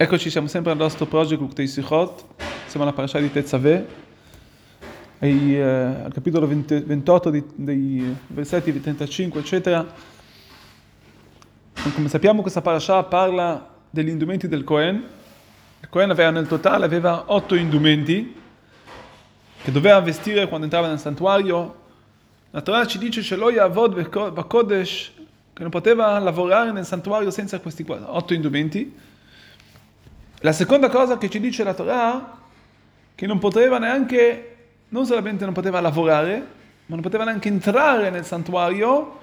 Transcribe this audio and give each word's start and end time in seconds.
Eccoci, 0.00 0.30
siamo 0.30 0.46
sempre 0.46 0.70
al 0.70 0.78
nostro 0.78 1.06
project 1.06 1.40
Uktei 1.40 1.66
Sichot, 1.66 2.24
siamo 2.68 2.84
alla 2.84 2.94
parasha 2.94 3.18
di 3.18 3.32
Tetzaveh, 3.32 3.86
eh, 5.18 5.60
al 5.60 6.12
capitolo 6.12 6.46
20 6.46 6.82
28 6.82 7.30
di, 7.30 7.44
dei 7.56 8.16
versetti 8.28 8.70
35, 8.80 9.40
eccetera. 9.40 9.84
Come 11.96 12.08
sappiamo 12.08 12.42
questa 12.42 12.60
parasha 12.60 13.02
parla 13.02 13.74
degli 13.90 14.10
indumenti 14.10 14.46
del 14.46 14.62
Cohen. 14.62 15.04
Il 15.80 15.88
Cohen 15.88 16.10
aveva 16.10 16.30
nel 16.30 16.46
totale 16.46 16.84
aveva 16.84 17.24
otto 17.32 17.56
indumenti 17.56 18.36
che 19.64 19.72
doveva 19.72 19.98
vestire 19.98 20.46
quando 20.46 20.66
entrava 20.66 20.86
nel 20.86 21.00
santuario. 21.00 21.74
La 22.52 22.60
Torah 22.60 22.86
ci 22.86 22.98
dice 22.98 23.20
Sheloya 23.20 23.64
Avod 23.64 24.00
Bakodesh 24.30 25.10
che 25.52 25.62
non 25.62 25.70
poteva 25.70 26.16
lavorare 26.20 26.70
nel 26.70 26.86
santuario 26.86 27.32
senza 27.32 27.58
questi 27.58 27.84
otto 27.88 28.32
indumenti. 28.32 29.16
La 30.42 30.52
seconda 30.52 30.88
cosa 30.88 31.18
che 31.18 31.28
ci 31.28 31.40
dice 31.40 31.64
la 31.64 31.74
Torah, 31.74 32.38
che 33.16 33.26
non 33.26 33.40
poteva 33.40 33.78
neanche, 33.78 34.56
non 34.90 35.04
solamente 35.04 35.44
non 35.44 35.52
poteva 35.52 35.80
lavorare, 35.80 36.46
ma 36.86 36.94
non 36.94 37.00
poteva 37.00 37.24
neanche 37.24 37.48
entrare 37.48 38.08
nel 38.10 38.24
santuario 38.24 39.18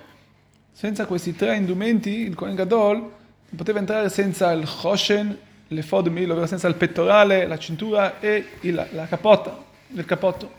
senza 0.73 1.05
questi 1.05 1.33
tre 1.33 1.55
indumenti, 1.55 2.09
il 2.09 2.35
Kohen 2.35 2.55
Gadol, 2.55 2.97
non 2.97 3.55
poteva 3.55 3.79
entrare 3.79 4.09
senza 4.09 4.51
il 4.51 4.67
Choshen, 4.67 5.37
l'efod 5.69 6.07
mil, 6.07 6.29
ovvero 6.29 6.47
senza 6.47 6.67
il 6.67 6.75
pettorale, 6.75 7.47
la 7.47 7.57
cintura 7.57 8.19
e 8.19 8.45
il, 8.61 8.87
la 8.91 9.05
capotta, 9.05 9.57
il 9.93 10.03
capotto. 10.03 10.51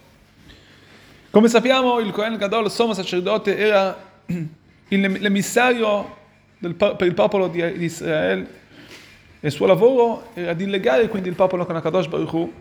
Come 1.29 1.49
sappiamo, 1.49 1.99
il 1.99 2.13
Kohen 2.13 2.39
Gadol, 2.39 2.65
il 2.65 2.71
sommo 2.71 2.95
sacerdote, 2.95 3.59
era 3.59 3.95
l'emissario 4.89 6.17
del, 6.57 6.75
per 6.75 7.03
il 7.03 7.13
popolo 7.13 7.49
di, 7.49 7.61
di 7.77 7.85
Israele 7.85 8.65
il 9.47 9.53
suo 9.53 9.67
lavoro 9.67 10.31
era 10.35 10.55
di 10.55 10.67
legare 10.67 11.09
quindi 11.09 11.29
il 11.29 11.37
popolo 11.37 11.65
con 11.65 11.77
Akadosh 11.77 12.09
Baruch 12.09 12.33
Hu. 12.33 12.53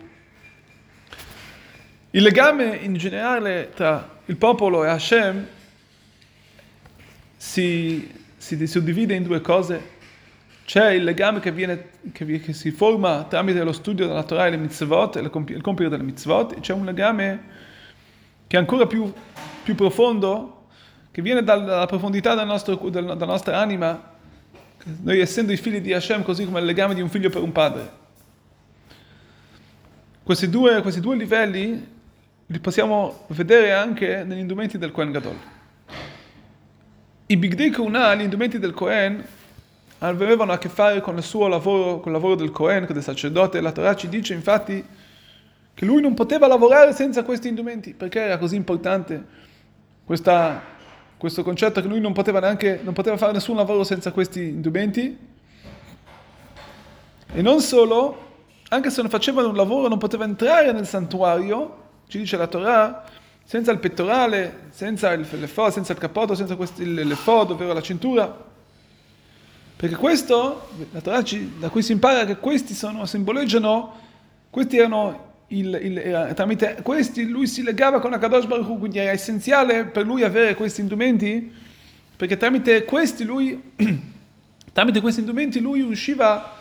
Il 2.10 2.22
legame 2.22 2.76
in 2.76 2.94
generale 2.94 3.72
tra 3.74 4.08
il 4.26 4.36
popolo 4.36 4.84
e 4.84 4.88
Hashem 4.88 5.46
si, 7.36 8.10
si, 8.36 8.66
suddivide 8.66 9.14
in 9.14 9.24
due 9.24 9.40
cose. 9.40 9.94
C'è 10.64 10.92
il 10.92 11.04
legame 11.04 11.40
che, 11.40 11.52
viene, 11.52 11.90
che, 12.12 12.40
che, 12.40 12.52
si 12.52 12.70
forma 12.70 13.24
tramite 13.24 13.62
lo 13.62 13.72
studio 13.72 14.06
della 14.06 14.22
Torah 14.22 14.46
e 14.46 14.50
le 14.50 14.56
mitzvot, 14.56 15.16
e 15.16 15.20
il 15.20 15.30
compito 15.30 15.88
delle 15.88 16.02
mitzvot, 16.02 16.52
e 16.52 16.60
c'è 16.60 16.72
un 16.72 16.84
legame 16.84 17.42
che 18.46 18.56
è 18.56 18.60
ancora 18.60 18.86
più, 18.86 19.12
più 19.62 19.74
profondo, 19.74 20.66
che 21.10 21.20
viene 21.20 21.42
dalla 21.42 21.86
profondità 21.86 22.34
del 22.34 22.46
nostro, 22.46 22.76
della 22.90 23.14
nostra 23.14 23.58
anima, 23.58 24.14
noi 25.02 25.18
essendo 25.18 25.52
i 25.52 25.56
figli 25.56 25.80
di 25.80 25.92
Hashem 25.92 26.22
così 26.22 26.44
come 26.44 26.60
il 26.60 26.66
legame 26.66 26.94
di 26.94 27.00
un 27.00 27.08
figlio 27.08 27.28
per 27.28 27.42
un 27.42 27.50
padre. 27.50 28.04
Questi 30.22 30.48
due, 30.48 30.80
questi 30.82 31.00
due 31.00 31.16
livelli 31.16 31.94
li 32.46 32.58
possiamo 32.60 33.24
vedere 33.28 33.72
anche 33.72 34.22
negli 34.24 34.38
indumenti 34.38 34.78
del 34.78 34.92
Kohen 34.92 35.10
Gadol. 35.10 35.36
I 37.26 37.36
Bigdei 37.36 37.70
Kuna, 37.70 38.14
gli 38.14 38.22
indumenti 38.22 38.60
del 38.60 38.72
Kohen, 38.72 39.24
avevano 39.98 40.52
a 40.52 40.58
che 40.58 40.68
fare 40.68 41.00
con 41.00 41.16
il 41.16 41.24
suo 41.24 41.48
lavoro, 41.48 41.98
con 41.98 42.12
il 42.12 42.18
lavoro 42.18 42.36
del 42.36 42.50
Kohen, 42.50 42.86
del 42.86 43.02
sacerdote. 43.02 43.60
La 43.60 43.72
Torah 43.72 43.96
ci 43.96 44.08
dice 44.08 44.34
infatti 44.34 44.84
che 45.74 45.84
lui 45.84 46.00
non 46.00 46.14
poteva 46.14 46.46
lavorare 46.46 46.92
senza 46.92 47.24
questi 47.24 47.48
indumenti, 47.48 47.94
perché 47.94 48.20
era 48.20 48.38
così 48.38 48.54
importante 48.54 49.24
questa 50.04 50.75
questo 51.16 51.42
concetto 51.42 51.80
che 51.80 51.88
lui 51.88 52.00
non 52.00 52.12
poteva 52.12 52.40
neanche, 52.40 52.80
non 52.82 52.92
poteva 52.92 53.16
fare 53.16 53.32
nessun 53.32 53.56
lavoro 53.56 53.84
senza 53.84 54.12
questi 54.12 54.40
indumenti. 54.40 55.16
E 57.32 57.42
non 57.42 57.60
solo, 57.60 58.24
anche 58.68 58.90
se 58.90 59.00
non 59.00 59.10
facevano 59.10 59.48
un 59.48 59.56
lavoro 59.56 59.88
non 59.88 59.98
poteva 59.98 60.24
entrare 60.24 60.72
nel 60.72 60.86
santuario, 60.86 61.84
ci 62.08 62.18
dice 62.18 62.36
la 62.36 62.46
Torah, 62.46 63.04
senza 63.44 63.70
il 63.72 63.78
pettorale, 63.78 64.68
senza 64.70 65.12
il 65.12 65.26
l'efod, 65.38 65.70
senza 65.70 65.92
il 65.92 65.98
cappotto, 65.98 66.34
senza 66.34 66.56
questi, 66.56 66.84
l'efod, 66.84 67.52
ovvero 67.52 67.72
la 67.72 67.82
cintura. 67.82 68.44
Perché 69.76 69.96
questo, 69.96 70.68
la 70.90 71.00
Torah 71.00 71.22
ci, 71.22 71.58
da 71.58 71.68
cui 71.68 71.82
si 71.82 71.92
impara 71.92 72.24
che 72.24 72.36
questi 72.36 72.74
sono, 72.74 73.06
simboleggiano, 73.06 73.94
questi 74.50 74.78
erano 74.78 75.25
il, 75.48 75.78
il, 75.80 76.32
tramite 76.34 76.78
questi 76.82 77.28
lui 77.28 77.46
si 77.46 77.62
legava 77.62 78.00
con 78.00 78.12
Akadosh 78.12 78.46
Baruch 78.46 78.68
Hu, 78.68 78.78
quindi 78.78 78.98
era 78.98 79.12
essenziale 79.12 79.84
per 79.84 80.04
lui 80.04 80.22
avere 80.24 80.54
questi 80.54 80.80
indumenti, 80.80 81.52
perché 82.16 82.36
tramite 82.36 82.84
questi 82.84 83.24
lui, 83.24 83.72
tramite 84.72 85.00
questi 85.00 85.20
indumenti 85.20 85.60
lui 85.60 85.82
riusciva 85.82 86.54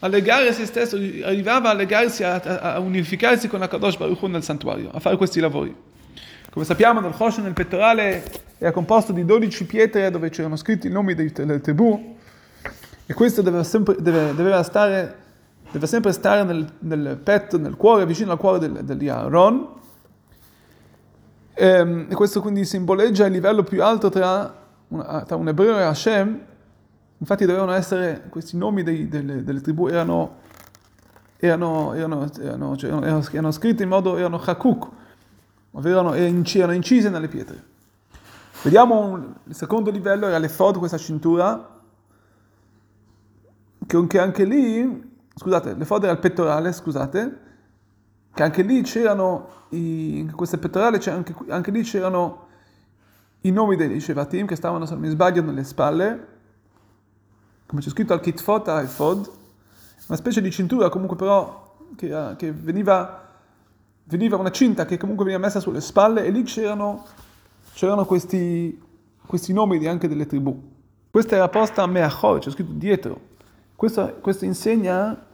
a 0.00 0.06
legare 0.06 0.52
se 0.52 0.66
stesso, 0.66 0.96
arrivava 0.96 1.70
a 1.70 1.72
legarsi, 1.72 2.22
a, 2.22 2.34
a, 2.34 2.78
unificarsi 2.80 3.48
con 3.48 3.62
Akadosh 3.62 3.96
Baruch 3.96 4.20
Hu 4.20 4.26
nel 4.26 4.42
santuario, 4.42 4.90
a 4.92 5.00
fare 5.00 5.16
questi 5.16 5.40
lavori. 5.40 5.74
Come 6.50 6.64
sappiamo 6.64 7.00
nel 7.00 7.12
Choshen, 7.12 7.44
nel 7.44 7.52
pettorale, 7.54 8.24
era 8.58 8.72
composto 8.72 9.12
di 9.12 9.24
12 9.24 9.64
pietre 9.64 10.10
dove 10.10 10.28
c'erano 10.28 10.56
scritti 10.56 10.86
i 10.86 10.90
nomi 10.90 11.14
delle 11.14 11.60
tribù, 11.60 12.16
e 13.06 13.14
questo 13.14 13.40
doveva, 13.40 13.64
sempre, 13.64 13.96
deve, 13.98 14.34
doveva 14.34 14.62
stare 14.62 15.26
deve 15.70 15.86
sempre 15.86 16.12
stare 16.12 16.44
nel, 16.44 16.66
nel 16.80 17.18
petto, 17.22 17.58
nel 17.58 17.76
cuore, 17.76 18.06
vicino 18.06 18.32
al 18.32 18.38
cuore 18.38 18.58
del, 18.58 18.96
di 18.96 19.08
Aaron. 19.08 19.76
E, 21.54 21.66
ehm, 21.66 22.06
e, 22.08 22.14
questo 22.14 22.40
quindi 22.40 22.64
simboleggia 22.64 23.26
il 23.26 23.32
livello 23.32 23.62
più 23.62 23.82
alto 23.82 24.08
tra, 24.08 24.54
tra 25.26 25.36
un 25.36 25.48
ebreo 25.48 25.78
e 25.78 25.82
Hashem. 25.82 26.40
Infatti 27.18 27.44
dovevano 27.44 27.72
essere, 27.72 28.24
questi 28.28 28.56
nomi 28.56 28.82
dei, 28.82 29.08
delle, 29.08 29.42
delle, 29.42 29.60
tribù 29.60 29.88
erano, 29.88 30.36
erano, 31.36 31.92
erano, 31.94 32.30
erano, 32.38 32.76
cioè 32.76 32.90
erano, 32.90 33.50
scritti 33.50 33.82
in 33.82 33.88
modo, 33.88 34.16
erano 34.16 34.40
hakuk, 34.40 34.88
ovvero 35.72 35.98
erano, 35.98 36.14
erano 36.14 36.72
incise 36.72 37.10
nelle 37.10 37.28
pietre. 37.28 37.64
Vediamo 38.62 39.00
un, 39.00 39.34
il 39.44 39.54
secondo 39.54 39.90
livello, 39.90 40.26
era 40.26 40.38
l'efod, 40.38 40.78
questa 40.78 40.96
cintura, 40.96 41.76
che 43.84 44.18
anche 44.18 44.44
lì 44.44 45.07
scusate, 45.38 45.74
le 45.74 45.84
fode 45.84 46.08
al 46.08 46.18
pettorale, 46.18 46.72
scusate, 46.72 47.38
che 48.34 48.42
anche 48.42 48.62
lì 48.62 48.82
c'erano, 48.82 49.48
i, 49.70 50.18
in 50.18 50.32
queste 50.34 50.58
pettorale 50.58 50.98
anche, 51.10 51.34
anche, 51.48 51.70
lì 51.70 51.82
c'erano 51.82 52.46
i 53.42 53.50
nomi 53.50 53.76
dei 53.76 54.00
Shevatim 54.00 54.46
che 54.46 54.56
stavano, 54.56 54.84
se 54.84 54.92
non 54.92 55.02
mi 55.02 55.08
sbaglio, 55.08 55.42
nelle 55.42 55.64
spalle, 55.64 56.26
come 57.66 57.80
c'è 57.80 57.88
scritto 57.88 58.12
al 58.12 58.20
Kitfot 58.20 58.68
al-Fod, 58.68 59.30
una 60.08 60.16
specie 60.16 60.40
di 60.40 60.50
cintura 60.50 60.88
comunque 60.88 61.16
però 61.16 61.76
che, 61.96 62.34
che 62.36 62.52
veniva, 62.52 63.28
veniva, 64.04 64.36
una 64.36 64.50
cinta 64.50 64.86
che 64.86 64.96
comunque 64.96 65.24
veniva 65.24 65.44
messa 65.44 65.60
sulle 65.60 65.80
spalle 65.80 66.24
e 66.24 66.30
lì 66.30 66.42
c'erano, 66.42 67.04
c'erano 67.74 68.06
questi, 68.06 68.80
questi 69.24 69.52
nomi 69.52 69.86
anche 69.86 70.08
delle 70.08 70.26
tribù. 70.26 70.76
Questa 71.10 71.36
era 71.36 71.48
posta 71.48 71.82
a 71.82 71.86
Meachor, 71.86 72.38
c'è 72.38 72.50
scritto 72.50 72.72
dietro. 72.72 73.20
Questo, 73.74 74.16
questo 74.20 74.44
insegna 74.44 75.27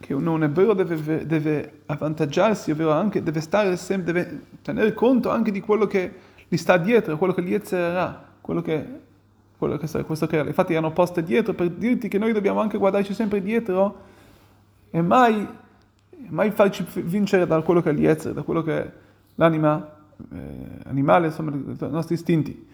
che 0.00 0.14
un 0.14 0.42
ebreo 0.42 0.74
deve, 0.74 1.26
deve 1.26 1.80
avvantaggiarsi, 1.86 2.70
ovvero 2.70 2.92
anche 2.92 3.22
deve, 3.22 3.40
stare 3.40 3.76
sempre, 3.76 4.12
deve 4.12 4.40
tenere 4.62 4.92
conto 4.94 5.30
anche 5.30 5.50
di 5.50 5.60
quello 5.60 5.86
che 5.86 6.12
gli 6.48 6.56
sta 6.56 6.76
dietro, 6.76 7.16
quello 7.16 7.34
che 7.34 7.42
gli 7.42 7.54
ezzererà, 7.54 8.24
quello 8.40 8.62
che, 8.62 8.84
quello 9.56 9.76
che 9.78 10.04
questo 10.04 10.26
che 10.26 10.38
infatti 10.38 10.72
erano 10.72 10.92
poste 10.92 11.22
dietro 11.22 11.54
per 11.54 11.70
dirti 11.70 12.08
che 12.08 12.18
noi 12.18 12.32
dobbiamo 12.32 12.60
anche 12.60 12.78
guardarci 12.78 13.14
sempre 13.14 13.40
dietro 13.40 14.04
e 14.90 15.00
mai, 15.00 15.46
mai 16.28 16.50
farci 16.50 16.86
vincere 17.02 17.46
da 17.46 17.60
quello 17.62 17.82
che 17.82 17.94
gli 17.94 18.06
ezzer, 18.06 18.32
da 18.32 18.42
quello 18.42 18.62
che 18.62 18.82
è 18.82 18.92
l'anima 19.36 19.94
eh, 20.32 20.38
animale, 20.84 21.26
insomma, 21.26 21.52
i 21.52 21.90
nostri 21.90 22.14
istinti. 22.14 22.68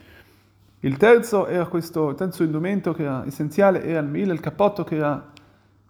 Il 0.81 0.97
terzo 0.97 1.47
era 1.47 1.67
questo, 1.67 2.11
il 2.11 2.17
terzo 2.17 2.43
indumento 2.43 2.93
che 2.93 3.05
era 3.05 3.25
essenziale 3.25 3.85
era 3.85 4.01
il 4.01 4.09
mille, 4.09 4.33
il 4.33 4.41
cappotto 4.41 4.83
che 4.83 4.97
era 4.97 5.31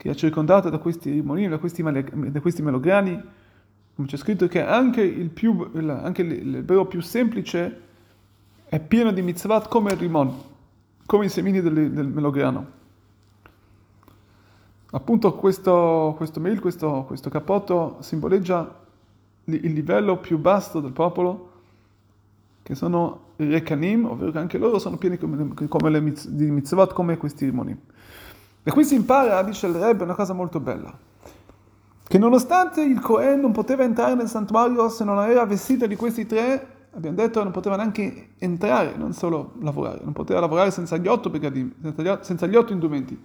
che 0.03 0.11
è 0.11 0.15
circondato 0.17 0.69
da 0.69 0.79
questi 0.79 1.23
mulini, 1.23 1.49
da 1.49 1.59
questi, 1.59 1.81
da 1.81 2.41
questi 2.41 2.61
melograni, 2.61 3.23
come 3.95 4.09
c'è 4.09 4.17
scritto 4.17 4.49
che 4.49 4.61
anche 4.61 5.01
il, 5.01 5.29
più, 5.29 5.71
anche 5.77 6.25
l'ebreo 6.25 6.87
più 6.87 7.01
semplice 7.01 7.81
è 8.65 8.81
pieno 8.81 9.13
di 9.13 9.23
mitzvot 9.23 9.69
come 9.69 9.93
il 9.93 9.99
rimon, 9.99 10.35
come 11.07 11.27
i 11.27 11.29
semini 11.29 11.61
del, 11.61 11.93
del 11.93 12.09
melograno. 12.09 12.67
Appunto 14.91 15.35
questo, 15.35 16.15
questo 16.17 16.41
mail, 16.41 16.59
questo, 16.59 17.05
questo 17.07 17.31
cappotto 17.31 17.99
simboleggia 18.01 18.81
il 19.45 19.73
livello 19.73 20.19
più 20.19 20.37
basso 20.37 20.81
del 20.81 20.91
popolo, 20.91 21.51
che 22.65 22.75
sono 22.75 23.27
i 23.37 23.45
rekanim, 23.47 24.07
ovvero 24.07 24.33
che 24.33 24.39
anche 24.39 24.59
loro 24.59 24.81
sono 24.81 24.97
pieni 24.97 25.17
come, 25.17 25.55
come 25.69 25.91
le, 25.91 26.13
di 26.27 26.51
mitzvot 26.51 26.93
come 26.93 27.17
questi 27.17 27.45
rimoni. 27.45 27.79
E 28.65 28.71
qui 28.71 28.85
si 28.85 28.95
impara, 28.95 29.43
dice 29.43 29.67
il 29.67 29.75
Rebbe, 29.75 30.05
una 30.05 30.15
cosa 30.15 30.33
molto 30.35 30.61
bella, 30.61 30.97
che 32.07 32.19
nonostante 32.19 32.83
il 32.83 33.01
Cohen 33.01 33.41
non 33.41 33.51
poteva 33.51 33.83
entrare 33.83 34.15
nel 34.15 34.29
santuario 34.29 34.89
se 34.89 35.03
non 35.03 35.19
aveva 35.19 35.45
vestito 35.47 35.87
di 35.87 35.97
questi 35.97 36.27
tre, 36.27 36.67
abbiamo 36.93 37.17
detto 37.17 37.39
che 37.39 37.45
non 37.45 37.53
poteva 37.53 37.75
neanche 37.75 38.31
entrare, 38.39 38.95
non 38.97 39.13
solo 39.15 39.55
lavorare, 39.61 40.01
non 40.05 40.13
poteva 40.13 40.39
lavorare 40.39 40.71
senza 40.71 40.97
gli 40.97 41.09
otto 41.09 41.29
begadim, 41.31 41.73
senza 42.21 42.47
gli 42.47 42.55
otto 42.55 42.73
indumenti. 42.73 43.21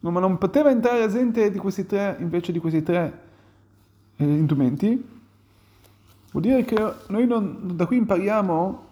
ma 0.00 0.20
non 0.20 0.38
poteva 0.38 0.70
entrare 0.70 1.00
la 1.00 1.08
gente 1.08 1.50
di 1.50 1.58
questi 1.58 1.84
tre 1.84 2.16
invece 2.20 2.52
di 2.52 2.60
questi 2.60 2.82
tre 2.82 3.20
eh, 4.16 4.24
indumenti, 4.24 5.04
vuol 6.30 6.42
dire 6.42 6.64
che 6.64 6.92
noi 7.08 7.26
non, 7.26 7.58
da 7.74 7.86
qui 7.86 7.96
impariamo 7.96 8.84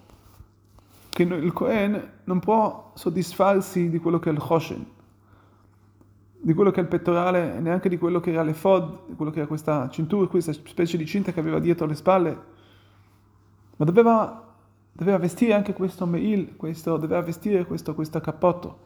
che 1.11 1.23
il 1.23 1.53
Kohen 1.53 2.11
non 2.25 2.41
può 2.41 2.91
soddisfarsi 2.95 3.89
di 3.89 3.99
quello 3.99 4.19
che 4.19 4.31
è 4.31 4.33
il 4.33 4.41
Choshen, 4.41 4.85
di 6.45 6.53
quello 6.53 6.71
che 6.71 6.81
è 6.81 6.83
il 6.83 6.91
pettorale, 6.91 7.59
neanche 7.59 7.89
di 7.89 7.97
quello 7.97 8.21
che 8.21 8.31
era 8.31 8.43
l'efod, 8.43 9.17
quello 9.17 9.31
che 9.31 9.39
era 9.39 9.49
questa 9.49 9.89
cintura, 9.89 10.27
questa 10.27 10.53
specie 10.53 10.99
di 10.99 11.07
cinta 11.07 11.33
che 11.33 11.41
aveva 11.41 11.59
dietro 11.59 11.87
le 11.87 11.95
spalle, 11.95 12.39
ma 13.77 13.85
doveva, 13.87 14.45
doveva 14.93 15.17
vestire 15.17 15.55
anche 15.55 15.73
questo 15.73 16.05
meil, 16.05 16.55
questo, 16.57 16.99
doveva 16.99 17.23
vestire 17.23 17.65
questo, 17.65 17.95
questo 17.95 18.21
cappotto. 18.21 18.79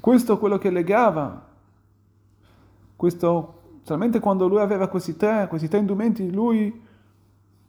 Questo 0.00 0.34
è 0.34 0.38
quello 0.38 0.58
che 0.58 0.68
legava, 0.68 1.46
questo, 2.94 3.78
solamente 3.84 4.20
quando 4.20 4.48
lui 4.48 4.60
aveva 4.60 4.88
questi 4.88 5.16
tre, 5.16 5.46
questi 5.48 5.66
tre 5.66 5.78
indumenti, 5.78 6.30
lui 6.30 6.78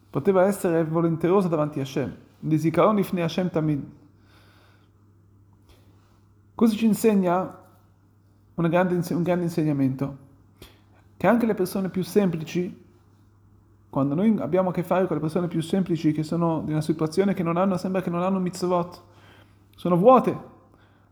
poteva 0.09 0.43
essere 0.43 0.83
volenteroso 0.83 1.47
davanti 1.47 1.79
a 1.79 1.83
Hashem. 1.83 2.13
Cosa 6.55 6.75
ci 6.75 6.85
insegna 6.85 7.67
grande, 8.67 8.95
un 9.13 9.23
grande 9.23 9.45
insegnamento? 9.45 10.17
Che 11.15 11.27
anche 11.27 11.45
le 11.45 11.53
persone 11.53 11.89
più 11.89 12.03
semplici, 12.03 12.85
quando 13.89 14.15
noi 14.15 14.35
abbiamo 14.39 14.69
a 14.69 14.73
che 14.73 14.83
fare 14.83 15.07
con 15.07 15.15
le 15.15 15.21
persone 15.21 15.47
più 15.47 15.61
semplici 15.61 16.11
che 16.11 16.23
sono 16.23 16.61
in 16.65 16.71
una 16.71 16.81
situazione 16.81 17.33
che 17.33 17.43
non 17.43 17.57
hanno, 17.57 17.77
sembra 17.77 18.01
che 18.01 18.09
non 18.09 18.23
hanno 18.23 18.39
mitzvot, 18.39 19.01
sono 19.75 19.95
vuote, 19.95 20.57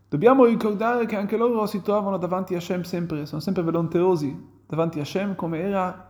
Dobbiamo 0.08 0.46
ricordare 0.46 1.04
che 1.04 1.16
anche 1.16 1.36
loro 1.36 1.66
si 1.66 1.82
trovano 1.82 2.16
davanti 2.16 2.54
a 2.54 2.56
Hashem 2.56 2.80
sempre, 2.80 3.26
sono 3.26 3.42
sempre 3.42 3.62
volonterosi 3.62 4.34
davanti 4.66 4.98
a 4.98 5.02
Hashem 5.02 5.34
come 5.34 5.60
era 5.60 6.08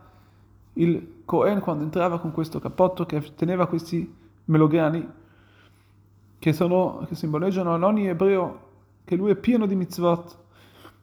il 0.73 1.23
Cohen 1.25 1.59
quando 1.59 1.83
entrava 1.83 2.17
con 2.17 2.31
questo 2.31 2.61
cappotto 2.61 3.05
che 3.05 3.21
teneva 3.35 3.67
questi 3.67 4.09
melograni 4.45 5.05
che, 6.39 6.53
sono, 6.53 7.05
che 7.09 7.15
simboleggiano 7.15 7.73
a 7.73 7.85
ogni 7.85 8.07
ebreo 8.07 8.67
che 9.03 9.17
lui 9.17 9.31
è 9.31 9.35
pieno 9.35 9.65
di 9.65 9.75
mitzvot, 9.75 10.37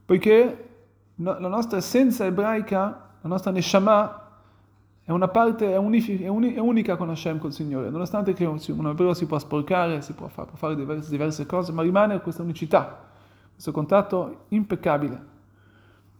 poiché 0.06 0.68
la 1.16 1.48
nostra 1.48 1.78
essenza 1.78 2.24
ebraica, 2.24 3.10
la 3.20 3.28
nostra 3.28 3.50
neshama, 3.50 4.22
è 5.02 5.10
una 5.12 5.28
parte, 5.28 5.72
è, 5.72 5.76
unific, 5.76 6.20
è, 6.22 6.28
uni, 6.28 6.54
è, 6.54 6.58
unica 6.58 6.96
con 6.96 7.10
Hashem, 7.10 7.38
col 7.38 7.52
Signore, 7.52 7.90
nonostante 7.90 8.32
che 8.32 8.44
un, 8.44 8.58
ebreo 8.86 9.14
si 9.14 9.26
può 9.26 9.38
sporcare, 9.38 10.02
si 10.02 10.14
può, 10.14 10.26
fare, 10.26 10.48
può 10.48 10.56
fare 10.56 10.74
diverse, 10.74 11.10
diverse, 11.10 11.46
cose, 11.46 11.70
ma 11.70 11.82
rimane 11.82 12.20
questa 12.20 12.42
unicità, 12.42 13.04
questo 13.52 13.70
contatto 13.70 14.46
impeccabile. 14.48 15.34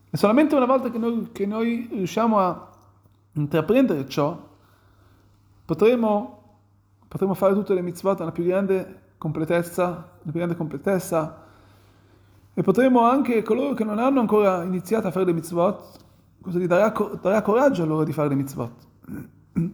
E 0.09 0.17
solamente 0.17 0.55
una 0.55 0.67
volta 0.67 0.91
che 0.91 0.99
noi, 0.99 1.31
che 1.33 1.47
noi 1.47 1.89
riusciamo 1.91 2.39
a 2.39 2.71
intraprendere 3.33 4.09
ciò, 4.09 4.39
potremo, 5.65 6.59
potremo 7.09 7.35
fare 7.35 7.55
tutte 7.55 7.75
le 7.75 7.83
mitzvot 7.83 8.21
nella 8.21 8.33
più 8.33 8.45
grande 8.45 9.03
completezza, 9.19 9.85
nella 9.85 10.23
più 10.23 10.33
grande 10.33 10.57
completezza, 10.57 11.46
e 12.59 12.63
potremo 12.63 13.03
anche, 13.03 13.43
coloro 13.43 13.75
che 13.75 13.85
non 13.85 13.99
hanno 13.99 14.19
ancora 14.19 14.63
iniziato 14.63 15.07
a 15.07 15.11
fare 15.11 15.27
le 15.27 15.35
mitzvot, 15.35 15.99
cosa 16.41 16.59
gli 16.59 16.67
darà, 16.67 16.91
darà 17.21 17.43
coraggio 17.43 17.83
a 17.83 17.85
loro 17.85 18.03
di 18.03 18.15
fare 18.15 18.31
le 18.31 18.35
mitzvot. 18.35 18.73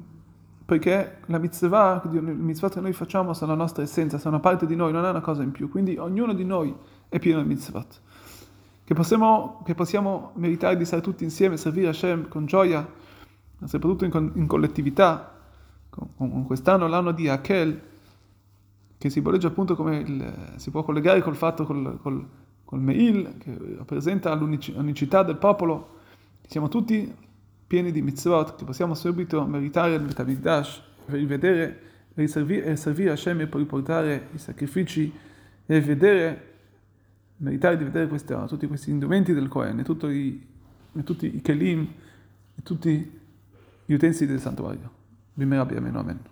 Perché 0.67 1.19
la 1.27 1.39
mitzvah, 1.39 2.03
le 2.11 2.21
mitzvot 2.21 2.75
che 2.75 2.81
noi 2.81 2.93
facciamo 2.93 3.35
sono 3.35 3.53
la 3.53 3.57
nostra 3.57 3.85
essenza, 3.85 4.19
sono 4.19 4.35
una 4.35 4.43
parte 4.43 4.67
di 4.67 4.75
noi, 4.75 4.91
non 4.91 5.05
è 5.05 5.11
una 5.11 5.21
cosa 5.21 5.45
in 5.45 5.53
più. 5.53 5.71
Quindi 5.71 5.97
ognuno 5.97 6.33
di 6.33 6.45
noi 6.45 6.75
è 7.09 7.21
pieno 7.21 7.41
di 7.41 7.47
mitzvot. 7.47 8.01
Che 8.83 8.95
possiamo, 8.95 9.63
che 9.65 9.77
possiamo 9.77 10.33
meritare 10.35 10.77
di 10.77 10.85
stare 10.85 11.03
tutti 11.03 11.23
insieme, 11.23 11.57
servire 11.57 11.91
Hashem 11.91 12.27
con 12.27 12.47
gioia, 12.47 12.85
soprattutto 13.61 14.05
in, 14.07 14.33
in 14.35 14.49
collettività. 14.49 15.33
Con, 15.89 16.09
con 16.17 16.45
quest'anno, 16.47 16.89
l'anno 16.89 17.13
di 17.13 17.29
Akel, 17.29 17.81
che 18.99 19.09
simboleggia 19.09 19.47
appunto 19.47 19.77
come 19.77 19.99
il, 19.99 20.55
si 20.57 20.73
può 20.73 20.83
collegare 20.83 21.21
col 21.23 21.37
fatto 21.37 21.65
col, 21.65 21.99
col, 22.01 22.27
col 22.73 22.81
Meil, 22.81 23.35
che 23.37 23.55
rappresenta 23.77 24.33
l'unicità 24.33 25.23
del 25.23 25.37
popolo 25.37 25.99
siamo 26.47 26.69
tutti 26.69 27.15
pieni 27.67 27.93
di 27.93 28.01
mitzvot 28.01 28.57
che 28.57 28.65
possiamo 28.65 28.95
subito 28.95 29.45
meritare 29.45 29.97
il 29.97 30.01
Betamikdash, 30.01 30.83
rivedere, 31.07 31.81
riservire, 32.15 32.75
servire 32.77 33.11
a 33.11 33.13
Hashem 33.13 33.43
e 33.43 33.47
poi 33.47 33.67
portare 33.67 34.29
i 34.33 34.39
sacrifici 34.39 35.13
e 35.67 35.81
vedere, 35.83 36.53
meritare 37.37 37.77
di 37.77 37.85
vedere 37.85 38.07
questi, 38.09 38.35
tutti 38.49 38.67
questi 38.67 38.91
indumenti 38.91 39.35
del 39.35 39.49
Kohen 39.49 39.79
e, 39.79 40.11
i, 40.11 40.47
e 40.95 41.03
tutti 41.03 41.37
i 41.37 41.43
kelim 41.43 41.87
e 42.55 42.63
tutti 42.63 43.21
gli 43.85 43.93
utensili 43.93 44.31
del 44.31 44.41
santuario. 44.41 44.91
Bimera 45.35 45.67
Amen. 45.69 46.31